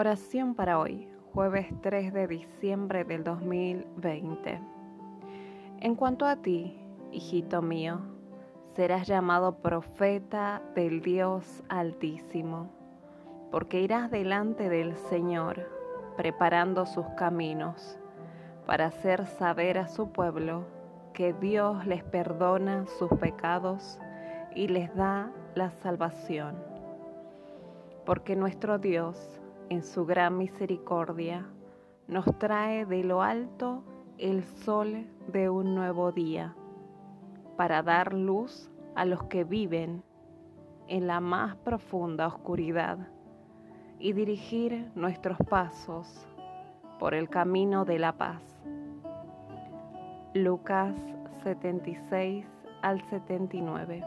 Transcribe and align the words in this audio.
Oración 0.00 0.54
para 0.54 0.78
hoy, 0.78 1.06
jueves 1.34 1.66
3 1.82 2.14
de 2.14 2.26
diciembre 2.26 3.04
del 3.04 3.22
2020. 3.22 4.58
En 5.80 5.94
cuanto 5.94 6.24
a 6.24 6.36
ti, 6.36 6.74
hijito 7.12 7.60
mío, 7.60 8.00
serás 8.74 9.06
llamado 9.06 9.56
profeta 9.56 10.62
del 10.74 11.02
Dios 11.02 11.62
Altísimo, 11.68 12.70
porque 13.50 13.82
irás 13.82 14.10
delante 14.10 14.70
del 14.70 14.96
Señor, 14.96 15.68
preparando 16.16 16.86
sus 16.86 17.04
caminos, 17.18 17.98
para 18.64 18.86
hacer 18.86 19.26
saber 19.26 19.76
a 19.76 19.86
su 19.86 20.12
pueblo 20.12 20.64
que 21.12 21.34
Dios 21.34 21.86
les 21.86 22.02
perdona 22.04 22.86
sus 22.86 23.10
pecados 23.18 24.00
y 24.54 24.68
les 24.68 24.96
da 24.96 25.30
la 25.54 25.70
salvación. 25.72 26.56
Porque 28.06 28.34
nuestro 28.34 28.78
Dios, 28.78 29.39
en 29.70 29.84
su 29.84 30.04
gran 30.04 30.36
misericordia, 30.36 31.46
nos 32.08 32.26
trae 32.38 32.84
de 32.84 33.04
lo 33.04 33.22
alto 33.22 33.84
el 34.18 34.44
sol 34.44 35.06
de 35.28 35.48
un 35.48 35.74
nuevo 35.74 36.12
día, 36.12 36.54
para 37.56 37.82
dar 37.82 38.12
luz 38.12 38.68
a 38.96 39.04
los 39.04 39.22
que 39.24 39.44
viven 39.44 40.02
en 40.88 41.06
la 41.06 41.20
más 41.20 41.54
profunda 41.56 42.26
oscuridad 42.26 42.98
y 44.00 44.12
dirigir 44.12 44.90
nuestros 44.96 45.38
pasos 45.48 46.26
por 46.98 47.14
el 47.14 47.28
camino 47.28 47.84
de 47.84 47.98
la 48.00 48.12
paz. 48.12 48.42
Lucas 50.34 50.94
76 51.44 52.44
al 52.82 53.00
79 53.08 54.04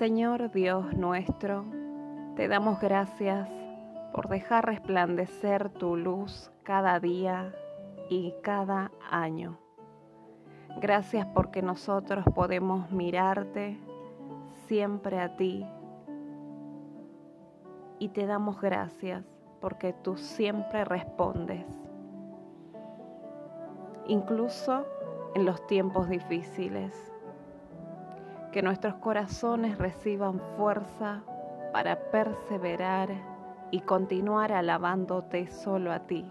Señor 0.00 0.50
Dios 0.50 0.94
nuestro, 0.94 1.64
te 2.36 2.48
damos 2.48 2.80
gracias 2.80 3.48
por 4.12 4.28
dejar 4.28 4.66
resplandecer 4.66 5.70
tu 5.70 5.96
luz 5.96 6.50
cada 6.62 6.98
día 7.00 7.54
y 8.08 8.34
cada 8.42 8.90
año. 9.10 9.58
Gracias 10.80 11.26
porque 11.34 11.62
nosotros 11.62 12.24
podemos 12.34 12.90
mirarte 12.90 13.78
siempre 14.66 15.20
a 15.20 15.36
ti 15.36 15.66
y 17.98 18.08
te 18.08 18.26
damos 18.26 18.60
gracias 18.60 19.24
porque 19.60 19.92
tú 19.92 20.16
siempre 20.16 20.84
respondes, 20.84 21.66
incluso 24.06 24.86
en 25.34 25.44
los 25.44 25.66
tiempos 25.66 26.08
difíciles 26.08 27.12
que 28.52 28.62
nuestros 28.62 28.94
corazones 28.96 29.76
reciban 29.76 30.40
fuerza 30.56 31.22
para 31.72 32.10
perseverar 32.10 33.10
y 33.70 33.80
continuar 33.80 34.52
alabándote 34.52 35.48
solo 35.48 35.92
a 35.92 36.00
ti, 36.06 36.24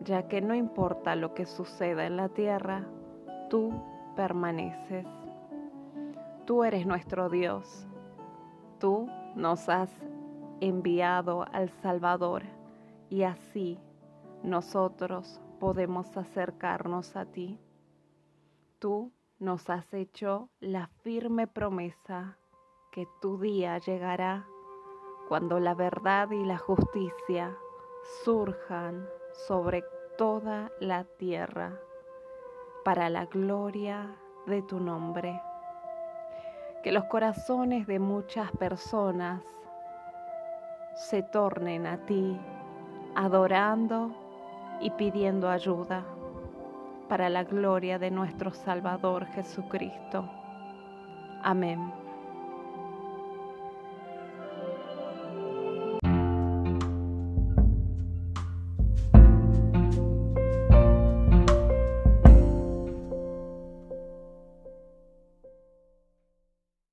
ya 0.00 0.28
que 0.28 0.40
no 0.40 0.54
importa 0.54 1.16
lo 1.16 1.34
que 1.34 1.46
suceda 1.46 2.06
en 2.06 2.16
la 2.16 2.28
tierra, 2.28 2.86
tú 3.48 3.72
permaneces. 4.14 5.06
Tú 6.44 6.64
eres 6.64 6.86
nuestro 6.86 7.28
Dios. 7.28 7.86
Tú 8.78 9.08
nos 9.34 9.68
has 9.68 9.90
enviado 10.60 11.44
al 11.52 11.70
Salvador 11.82 12.42
y 13.10 13.22
así 13.22 13.78
nosotros 14.42 15.40
podemos 15.58 16.16
acercarnos 16.16 17.16
a 17.16 17.26
ti. 17.26 17.58
Tú 18.78 19.12
nos 19.38 19.68
has 19.70 19.92
hecho 19.92 20.50
la 20.60 20.88
firme 21.02 21.46
promesa 21.46 22.38
que 22.98 23.06
tu 23.20 23.38
día 23.38 23.78
llegará 23.78 24.48
cuando 25.28 25.60
la 25.60 25.72
verdad 25.72 26.32
y 26.32 26.44
la 26.44 26.58
justicia 26.58 27.56
surjan 28.24 29.06
sobre 29.46 29.84
toda 30.16 30.72
la 30.80 31.04
tierra 31.04 31.80
para 32.84 33.08
la 33.08 33.26
gloria 33.26 34.16
de 34.46 34.62
tu 34.62 34.80
nombre. 34.80 35.40
Que 36.82 36.90
los 36.90 37.04
corazones 37.04 37.86
de 37.86 38.00
muchas 38.00 38.50
personas 38.50 39.44
se 40.96 41.22
tornen 41.22 41.86
a 41.86 42.04
ti, 42.04 42.36
adorando 43.14 44.10
y 44.80 44.90
pidiendo 44.90 45.48
ayuda 45.48 46.04
para 47.08 47.28
la 47.28 47.44
gloria 47.44 48.00
de 48.00 48.10
nuestro 48.10 48.50
Salvador 48.50 49.24
Jesucristo. 49.26 50.28
Amén. 51.44 52.07